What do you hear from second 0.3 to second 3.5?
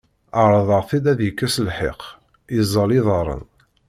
Ɛerḍeɣ-t-id ad yekkes lxiq, yeẓẓel iḍarren.